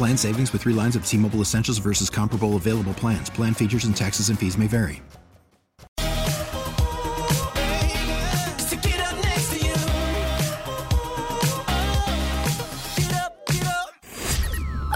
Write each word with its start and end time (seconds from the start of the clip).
Plan 0.00 0.16
savings 0.16 0.50
with 0.54 0.62
three 0.62 0.72
lines 0.72 0.96
of 0.96 1.04
T 1.04 1.18
Mobile 1.18 1.42
Essentials 1.42 1.76
versus 1.76 2.08
comparable 2.08 2.56
available 2.56 2.94
plans. 2.94 3.28
Plan 3.28 3.52
features 3.52 3.84
and 3.84 3.94
taxes 3.94 4.30
and 4.30 4.38
fees 4.38 4.56
may 4.56 4.66
vary. 4.66 5.02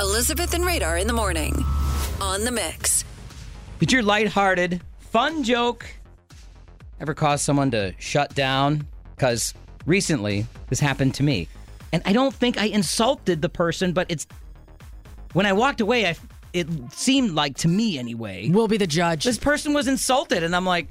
Elizabeth 0.00 0.54
and 0.54 0.64
Radar 0.64 0.96
in 0.96 1.06
the 1.06 1.12
morning 1.12 1.54
on 2.22 2.46
the 2.46 2.50
mix. 2.50 3.04
Did 3.80 3.92
your 3.92 4.02
lighthearted, 4.02 4.80
fun 5.00 5.44
joke 5.44 5.84
ever 6.98 7.12
cause 7.12 7.42
someone 7.42 7.70
to 7.72 7.94
shut 7.98 8.34
down? 8.34 8.86
Because 9.14 9.52
recently 9.84 10.46
this 10.70 10.80
happened 10.80 11.12
to 11.16 11.22
me. 11.22 11.46
And 11.92 12.02
I 12.06 12.14
don't 12.14 12.34
think 12.34 12.56
I 12.56 12.68
insulted 12.68 13.42
the 13.42 13.50
person, 13.50 13.92
but 13.92 14.10
it's 14.10 14.26
when 15.34 15.44
I 15.44 15.52
walked 15.52 15.82
away, 15.82 16.06
I 16.06 16.16
it 16.54 16.68
seemed 16.92 17.32
like 17.32 17.56
to 17.58 17.68
me 17.68 17.98
anyway. 17.98 18.48
We'll 18.48 18.68
be 18.68 18.76
the 18.76 18.86
judge. 18.86 19.24
This 19.24 19.38
person 19.38 19.74
was 19.74 19.88
insulted, 19.88 20.44
and 20.44 20.54
I'm 20.54 20.64
like, 20.64 20.86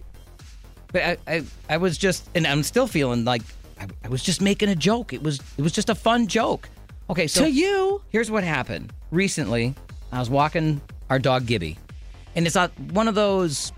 but 0.91 1.01
I, 1.01 1.17
I, 1.25 1.43
I 1.69 1.77
was 1.77 1.97
just, 1.97 2.29
and 2.35 2.45
I'm 2.45 2.63
still 2.63 2.85
feeling 2.85 3.23
like 3.23 3.41
I, 3.79 3.87
I 4.03 4.09
was 4.09 4.21
just 4.21 4.41
making 4.41 4.69
a 4.69 4.75
joke. 4.75 5.13
It 5.13 5.23
was, 5.23 5.39
it 5.57 5.61
was 5.61 5.71
just 5.71 5.89
a 5.89 5.95
fun 5.95 6.27
joke. 6.27 6.69
Okay, 7.09 7.27
so 7.27 7.45
to 7.45 7.49
you. 7.49 8.01
Here's 8.09 8.29
what 8.29 8.43
happened. 8.43 8.91
Recently, 9.09 9.73
I 10.11 10.19
was 10.19 10.29
walking 10.29 10.81
our 11.09 11.17
dog 11.17 11.45
Gibby, 11.45 11.77
and 12.35 12.45
it's 12.45 12.55
not 12.55 12.77
one 12.91 13.07
of 13.07 13.15
those 13.15 13.71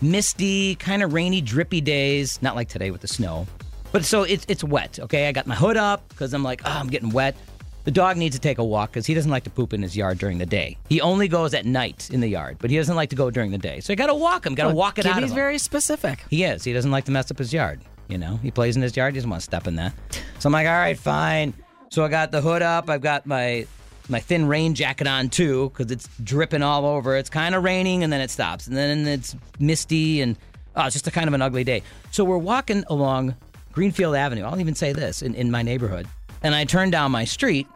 misty, 0.00 0.76
kind 0.76 1.02
of 1.02 1.12
rainy, 1.12 1.40
drippy 1.40 1.80
days. 1.80 2.40
Not 2.42 2.54
like 2.54 2.68
today 2.68 2.92
with 2.92 3.00
the 3.00 3.08
snow, 3.08 3.48
but 3.90 4.04
so 4.04 4.22
it's 4.22 4.46
it's 4.48 4.62
wet. 4.62 5.00
Okay, 5.00 5.26
I 5.26 5.32
got 5.32 5.48
my 5.48 5.56
hood 5.56 5.76
up 5.76 6.08
because 6.10 6.32
I'm 6.32 6.44
like, 6.44 6.62
oh, 6.64 6.70
I'm 6.70 6.88
getting 6.88 7.10
wet. 7.10 7.36
The 7.84 7.90
dog 7.90 8.16
needs 8.16 8.34
to 8.34 8.40
take 8.40 8.58
a 8.58 8.64
walk 8.64 8.90
because 8.90 9.06
he 9.06 9.12
doesn't 9.12 9.30
like 9.30 9.44
to 9.44 9.50
poop 9.50 9.74
in 9.74 9.82
his 9.82 9.94
yard 9.96 10.18
during 10.18 10.38
the 10.38 10.46
day. 10.46 10.78
He 10.88 11.00
only 11.02 11.28
goes 11.28 11.52
at 11.52 11.66
night 11.66 12.08
in 12.10 12.20
the 12.20 12.28
yard, 12.28 12.56
but 12.58 12.70
he 12.70 12.76
doesn't 12.78 12.96
like 12.96 13.10
to 13.10 13.16
go 13.16 13.30
during 13.30 13.50
the 13.50 13.58
day. 13.58 13.80
So 13.80 13.92
you 13.92 13.96
got 13.96 14.06
to 14.06 14.14
walk 14.14 14.46
him. 14.46 14.54
Got 14.54 14.64
to 14.64 14.68
Look, 14.70 14.76
walk 14.78 14.98
it 14.98 15.04
out 15.06 15.22
him. 15.22 15.28
very 15.28 15.58
specific. 15.58 16.24
He 16.30 16.44
is. 16.44 16.64
He 16.64 16.72
doesn't 16.72 16.90
like 16.90 17.04
to 17.04 17.10
mess 17.12 17.30
up 17.30 17.38
his 17.38 17.52
yard. 17.52 17.82
You 18.08 18.18
know, 18.18 18.36
he 18.42 18.50
plays 18.50 18.76
in 18.76 18.82
his 18.82 18.96
yard. 18.96 19.12
He 19.14 19.18
doesn't 19.18 19.28
want 19.30 19.40
to 19.40 19.44
step 19.44 19.66
in 19.66 19.76
that. 19.76 19.92
So 20.38 20.48
I'm 20.48 20.52
like, 20.52 20.66
all 20.66 20.72
right, 20.72 20.98
fine. 20.98 21.52
So 21.90 22.04
I 22.04 22.08
got 22.08 22.32
the 22.32 22.40
hood 22.40 22.62
up. 22.62 22.88
I've 22.88 23.02
got 23.02 23.26
my 23.26 23.66
my 24.08 24.20
thin 24.20 24.46
rain 24.46 24.74
jacket 24.74 25.06
on 25.06 25.30
too 25.30 25.70
because 25.70 25.90
it's 25.90 26.08
dripping 26.22 26.62
all 26.62 26.84
over. 26.84 27.16
It's 27.16 27.30
kind 27.30 27.54
of 27.54 27.62
raining 27.64 28.02
and 28.02 28.12
then 28.12 28.20
it 28.20 28.30
stops 28.30 28.66
and 28.66 28.76
then 28.76 29.06
it's 29.06 29.34
misty 29.58 30.20
and 30.20 30.36
oh, 30.76 30.84
it's 30.86 30.94
just 30.94 31.06
a 31.06 31.10
kind 31.10 31.28
of 31.28 31.34
an 31.34 31.40
ugly 31.40 31.64
day. 31.64 31.82
So 32.10 32.24
we're 32.24 32.36
walking 32.38 32.84
along 32.88 33.34
Greenfield 33.72 34.14
Avenue. 34.14 34.44
I'll 34.44 34.60
even 34.60 34.74
say 34.74 34.92
this 34.92 35.22
in, 35.22 35.34
in 35.34 35.50
my 35.50 35.62
neighborhood. 35.62 36.06
And 36.44 36.54
I 36.54 36.64
turn 36.64 36.90
down 36.90 37.10
my 37.10 37.24
street. 37.24 37.66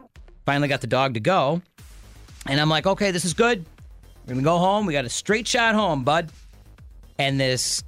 Finally 0.47 0.69
got 0.69 0.81
the 0.81 0.87
dog 0.87 1.15
to 1.15 1.21
go. 1.21 1.61
And 2.47 2.61
I'm 2.61 2.69
like, 2.69 2.87
okay, 2.87 3.11
this 3.11 3.25
is 3.25 3.34
good. 3.34 3.65
We're 4.27 4.34
gonna 4.34 4.45
go 4.45 4.59
home. 4.59 4.87
We 4.87 4.93
got 4.93 5.05
a 5.05 5.09
straight 5.11 5.47
shot 5.49 5.75
home, 5.75 6.05
bud. 6.05 6.31
And 7.19 7.41
this 7.41 7.83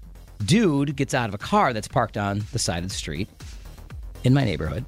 dude 0.45 0.97
gets 0.97 1.15
out 1.15 1.29
of 1.29 1.35
a 1.35 1.39
car 1.39 1.73
that's 1.73 1.87
parked 1.87 2.17
on 2.17 2.43
the 2.53 2.59
side 2.59 2.83
of 2.83 2.89
the 2.89 2.95
street 2.95 3.29
in 4.25 4.35
my 4.35 4.45
neighborhood. 4.45 4.85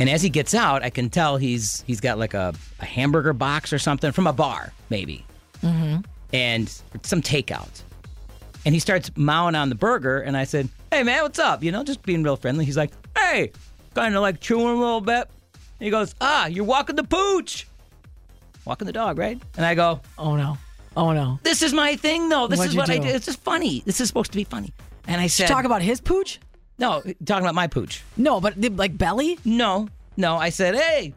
And 0.00 0.08
as 0.08 0.22
he 0.22 0.28
gets 0.30 0.54
out, 0.54 0.82
I 0.82 0.90
can 0.90 1.10
tell 1.10 1.36
he's 1.36 1.82
he's 1.86 2.00
got 2.00 2.18
like 2.18 2.34
a, 2.34 2.54
a 2.80 2.84
hamburger 2.84 3.32
box 3.32 3.72
or 3.72 3.78
something 3.78 4.10
from 4.12 4.26
a 4.26 4.32
bar, 4.32 4.72
maybe, 4.90 5.24
Mm-hmm. 5.62 6.00
and 6.32 6.82
some 7.02 7.22
takeout. 7.22 7.82
And 8.64 8.74
he 8.74 8.80
starts 8.80 9.10
mowing 9.16 9.54
on 9.54 9.68
the 9.68 9.74
burger, 9.76 10.18
and 10.20 10.36
I 10.36 10.44
said, 10.44 10.68
"Hey 10.90 11.02
man, 11.04 11.22
what's 11.22 11.38
up?" 11.38 11.62
You 11.62 11.70
know, 11.70 11.84
just 11.84 12.02
being 12.02 12.22
real 12.24 12.36
friendly. 12.36 12.64
He's 12.64 12.76
like, 12.76 12.90
"Hey," 13.16 13.52
kind 13.94 14.14
of 14.14 14.22
like 14.22 14.40
chewing 14.40 14.66
a 14.76 14.80
little 14.80 15.00
bit. 15.00 15.28
He 15.78 15.90
goes, 15.90 16.14
"Ah, 16.20 16.46
you're 16.46 16.64
walking 16.64 16.96
the 16.96 17.04
pooch, 17.04 17.66
walking 18.64 18.86
the 18.86 18.92
dog, 18.92 19.18
right?" 19.18 19.40
And 19.56 19.64
I 19.66 19.74
go, 19.74 20.00
Oh 20.18 20.36
no. 20.36 20.58
Oh 20.96 21.12
no. 21.12 21.38
"This 21.42 21.62
is 21.62 21.72
my 21.72 21.96
thing, 21.96 22.28
though. 22.28 22.46
This 22.46 22.58
What'd 22.58 22.72
is 22.72 22.76
what 22.76 22.90
I 22.90 22.98
do? 22.98 23.04
do. 23.04 23.08
It's 23.08 23.26
just 23.26 23.40
funny. 23.42 23.82
This 23.84 24.00
is 24.00 24.08
supposed 24.08 24.30
to 24.32 24.36
be 24.36 24.44
funny." 24.44 24.72
And 25.06 25.20
I 25.20 25.26
said, 25.26 25.48
talk 25.48 25.64
about 25.64 25.82
his 25.82 26.00
pooch? 26.00 26.38
"No, 26.78 27.00
talking 27.24 27.44
about 27.44 27.54
my 27.54 27.66
pooch." 27.66 28.02
No, 28.16 28.40
but 28.40 28.54
the- 28.60 28.68
like 28.70 28.96
belly? 28.96 29.38
No, 29.44 29.88
no. 30.16 30.36
I 30.36 30.50
said, 30.50 30.74
hey, 30.74 31.12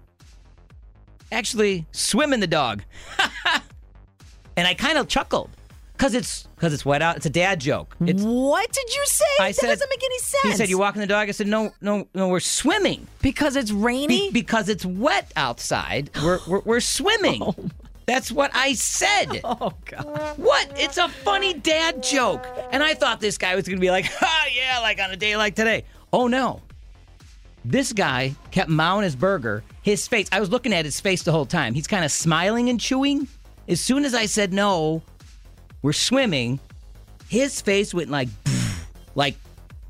actually, 1.31 1.85
swim 1.91 2.33
in 2.33 2.39
the 2.39 2.47
dog. 2.47 2.83
and 4.57 4.67
I 4.67 4.73
kind 4.73 4.97
of 4.97 5.07
chuckled 5.07 5.49
because 5.97 6.13
it's 6.13 6.43
because 6.55 6.73
it's 6.73 6.85
wet 6.85 7.01
out. 7.01 7.17
It's 7.17 7.25
a 7.25 7.29
dad 7.31 7.59
joke. 7.59 7.95
It's, 8.01 8.21
what 8.23 8.71
did 8.71 8.93
you 8.95 9.03
say? 9.05 9.25
I 9.39 9.47
that 9.49 9.55
said- 9.55 9.67
doesn't 9.67 9.89
make 9.89 10.03
any 10.03 10.19
sense. 10.19 10.43
he 10.43 10.51
said, 10.53 10.69
you're 10.69 10.79
walking 10.79 11.01
the 11.01 11.07
dog?" 11.07 11.27
I 11.27 11.31
said, 11.31 11.47
"No, 11.47 11.71
no, 11.81 12.07
no. 12.13 12.27
We're 12.27 12.39
swimming 12.39 13.07
because 13.21 13.55
it's 13.55 13.71
rainy. 13.71 14.29
Be- 14.29 14.31
because 14.31 14.69
it's 14.69 14.85
wet 14.85 15.31
outside. 15.35 16.09
We're 16.23 16.39
we're, 16.47 16.61
we're 16.61 16.79
swimming." 16.79 17.41
Oh 18.09 18.13
That's 18.13 18.31
what 18.31 18.51
I 18.53 18.73
said. 18.73 19.41
oh 19.43 19.73
god. 19.85 20.37
What? 20.37 20.71
It's 20.77 20.97
a 20.97 21.09
funny 21.09 21.53
dad 21.53 22.01
joke. 22.01 22.47
And 22.71 22.81
I 22.81 22.93
thought 22.93 23.19
this 23.19 23.37
guy 23.37 23.53
was 23.53 23.65
going 23.67 23.75
to 23.75 23.81
be 23.81 23.91
like, 23.91 24.05
ha, 24.09 24.45
yeah, 24.55 24.79
like 24.79 25.01
on 25.01 25.11
a 25.11 25.17
day 25.17 25.35
like 25.35 25.55
today. 25.55 25.83
Oh, 26.13 26.27
no. 26.29 26.61
This 27.65 27.91
guy 27.91 28.33
kept 28.51 28.69
mowing 28.69 29.03
his 29.03 29.13
burger. 29.17 29.61
His 29.81 30.07
face, 30.07 30.29
I 30.31 30.39
was 30.39 30.49
looking 30.49 30.71
at 30.71 30.85
his 30.85 31.01
face 31.01 31.23
the 31.23 31.33
whole 31.33 31.45
time. 31.45 31.73
He's 31.73 31.85
kind 31.87 32.05
of 32.05 32.11
smiling 32.13 32.69
and 32.69 32.79
chewing. 32.79 33.27
As 33.67 33.81
soon 33.81 34.05
as 34.05 34.13
I 34.13 34.25
said, 34.25 34.53
no, 34.53 35.01
we're 35.81 35.93
swimming, 35.93 36.59
his 37.29 37.61
face 37.61 37.93
went 37.93 38.09
like, 38.09 38.29
like 39.15 39.35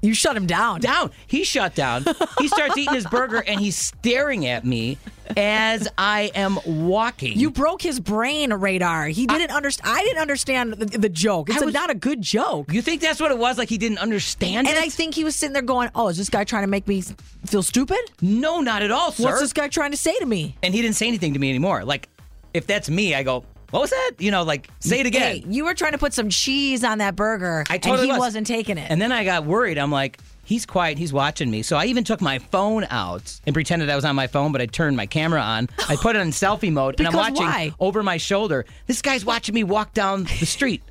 You 0.02 0.14
shut 0.14 0.36
him 0.38 0.46
down. 0.46 0.80
down. 0.81 1.12
He 1.28 1.44
shut 1.44 1.75
down. 1.75 2.06
He 2.40 2.48
starts 2.48 2.78
eating 2.78 2.94
his 2.94 3.06
burger 3.08 3.44
and 3.46 3.59
he's 3.59 3.78
staring 3.78 4.46
at 4.46 4.64
me 4.66 4.98
as 5.36 5.88
I 5.98 6.31
am 6.36 6.58
walking. 6.66 7.38
You 7.38 7.50
broke 7.52 7.81
his 7.81 8.00
brain 8.00 8.53
radar. 8.53 9.08
He 9.08 9.25
didn't 9.28 9.52
understand. 9.52 9.90
I 9.98 10.02
didn't 10.03 10.22
understand 10.22 10.74
the, 10.74 10.98
the 10.98 11.09
joke. 11.09 11.50
It's 11.50 11.58
I 11.59 11.64
a- 11.64 11.66
was- 11.66 11.74
not 11.74 11.90
a 11.90 11.96
good 11.96 12.22
joke. 12.22 12.72
You 12.72 12.81
think 12.81 13.02
that's 13.02 13.19
what 13.19 13.31
it 13.31 13.38
was? 13.38 13.58
Like 13.58 13.69
he 13.69 13.78
didn't 13.78 13.98
understand 13.98 14.68
And 14.68 14.78
it? 14.78 14.84
I 14.84 14.90
think 14.90 15.16
he 15.16 15.24
was 15.24 15.36
sitting 15.36 15.54
there 15.54 15.62
going, 15.62 15.90
"Oh, 15.96 16.08
is 16.08 16.18
this 16.18 16.30
guy 16.30 16.44
trying 16.44 16.64
to 16.64 16.68
make 16.68 16.88
me 16.88 17.04
feel 17.46 17.64
stupid? 17.64 18.00
no, 18.22 18.62
not 18.62 18.81
at 18.84 18.92
all, 18.92 19.12
sir. 19.12 19.24
What's 19.25 19.42
this 19.42 19.54
guy 19.54 19.68
trying 19.68 19.92
to 19.92 19.98
say 19.98 20.16
to 20.19 20.25
me?" 20.25 20.56
and 20.64 20.74
he 20.74 20.81
didn't 20.81 20.96
say 20.96 21.08
anything 21.08 21.34
to 21.34 21.40
me 21.40 21.50
anymore. 21.50 21.84
Like, 21.84 22.08
if 22.54 22.66
that's 22.68 22.89
me, 22.89 23.13
I 23.16 23.24
go, 23.24 23.44
"What 23.72 23.81
was 23.81 23.90
that?" 23.92 24.12
You 24.19 24.31
know, 24.31 24.44
like 24.44 24.69
say 24.80 25.00
it 25.00 25.06
again. 25.06 25.22
Hey, 25.22 25.44
you 25.48 25.66
were 25.66 25.74
trying 25.74 25.92
to 25.94 25.98
put 25.98 26.14
some 26.14 26.30
cheese 26.30 26.84
on 26.84 26.98
that 27.00 27.16
burger, 27.16 27.64
I 27.69 27.78
totally 27.78 28.10
and 28.10 28.16
he 28.16 28.19
was. 28.19 28.36
not 28.36 28.46
taking 28.46 28.78
it. 28.78 28.90
And 28.90 29.02
then 29.02 29.12
I 29.12 29.24
got 29.24 29.46
worried. 29.46 29.78
I'm 29.78 29.92
like, 29.92 30.19
he's 30.44 30.66
quiet. 30.66 30.98
He's 30.98 31.12
watching 31.14 31.50
me. 31.52 31.62
So 31.64 31.75
I 31.78 31.86
even 31.86 32.04
took 32.04 32.22
my 32.22 32.40
phone 32.40 32.86
out 32.90 33.40
and 33.46 33.54
pretended 33.54 33.90
I 33.90 33.96
was 33.96 34.06
on 34.06 34.16
my 34.16 34.28
phone, 34.28 34.52
but 34.52 34.62
I 34.62 34.66
turned 34.66 34.96
my 34.98 35.06
camera 35.06 35.42
on. 35.42 35.68
I 35.90 35.96
put 35.96 36.16
it 36.16 36.19
in 36.19 36.30
selfie 36.31 36.72
mode, 36.72 37.00
and 37.00 37.08
I'm 37.08 37.12
Because 37.14 37.31
watching 37.31 37.46
why? 37.46 37.74
over 37.80 38.04
my 38.04 38.18
shoulder. 38.18 38.66
This 38.88 39.02
guy's 39.02 39.25
watching 39.25 39.56
me 39.56 39.64
walk 39.64 39.94
down 39.94 40.24
the 40.24 40.46
street 40.46 40.81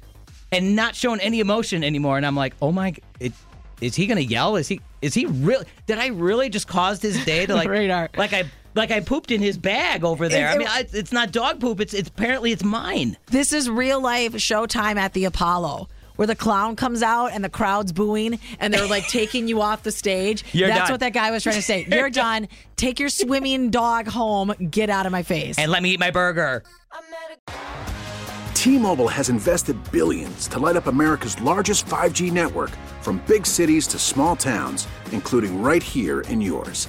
and 0.52 0.76
not 0.76 0.94
showing 0.94 1.20
any 1.20 1.40
emotion 1.40 1.82
anymore. 1.82 2.17
And 2.19 2.26
I'm 2.26 2.37
like, 2.37 2.55
oh 2.62 2.72
my, 2.72 2.94
it, 3.20 3.32
is 3.81 3.94
he 3.94 4.06
gonna 4.06 4.20
yell? 4.20 4.56
Is 4.56 4.69
he? 4.69 4.81
Is 5.02 5.12
he 5.14 5.26
really? 5.26 5.67
Did 5.87 5.99
I 5.99 6.06
really 6.08 6.49
just 6.49 6.67
caused 6.69 7.02
his 7.02 7.22
day 7.25 7.44
to 7.46 7.55
like, 7.55 7.69
Radar. 7.70 8.08
like 8.17 8.32
I. 8.32 8.44
Like 8.76 8.90
I 8.90 9.00
pooped 9.00 9.31
in 9.31 9.40
his 9.40 9.58
bag 9.58 10.05
over 10.05 10.28
there. 10.28 10.49
It- 10.49 10.50
I 10.50 10.55
it- 10.55 10.58
mean, 10.58 10.69
I, 10.69 10.87
it's 10.93 11.12
not 11.12 11.32
dog 11.32 11.61
poop. 11.61 11.81
It's 11.81 11.94
it's 11.94 12.08
apparently 12.08 12.52
it's 12.52 12.62
mine. 12.64 13.17
This 13.26 13.52
is 13.52 13.69
real 13.70 14.00
life 14.00 14.32
showtime 14.34 14.96
at 14.96 15.12
the 15.14 15.25
Apollo. 15.25 15.88
where 16.17 16.26
the 16.26 16.34
clown 16.34 16.76
comes 16.76 17.02
out 17.02 17.32
and 17.32 17.44
the 17.44 17.49
crowd's 17.50 17.93
booing 17.93 18.38
and 18.58 18.73
they're 18.73 18.87
like 18.88 19.06
taking 19.08 19.49
you 19.49 19.61
off 19.61 19.82
the 19.82 19.93
stage. 19.93 20.43
You're 20.52 20.69
That's 20.69 20.84
done. 20.88 20.93
what 20.93 21.00
that 21.00 21.12
guy 21.12 21.31
was 21.31 21.43
trying 21.43 21.56
to 21.56 21.62
say. 21.62 21.87
You're 21.90 22.08
done. 22.08 22.49
Take 22.76 22.99
your 22.99 23.11
swimming 23.11 23.70
dog 23.70 24.06
home. 24.08 24.55
Get 24.70 24.88
out 24.88 25.05
of 25.05 25.12
my 25.12 25.22
face. 25.22 25.58
And 25.58 25.70
let 25.70 25.82
me 25.82 25.90
eat 25.90 26.00
my 26.00 26.11
burger. 26.11 26.62
T-Mobile 28.55 29.08
has 29.08 29.29
invested 29.29 29.76
billions 29.93 30.49
to 30.49 30.58
light 30.58 30.76
up 30.76 30.87
America's 30.87 31.40
largest 31.43 31.87
5G 31.87 32.32
network 32.32 32.70
from 33.02 33.22
big 33.26 33.46
cities 33.46 33.87
to 33.88 33.99
small 33.99 34.34
towns, 34.37 34.88
including 35.12 35.62
right 35.62 35.82
here 35.82 36.22
in 36.22 36.40
yours. 36.40 36.88